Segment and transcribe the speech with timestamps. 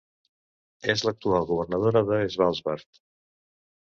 [0.93, 3.01] És l'actual governadora de Svalbard.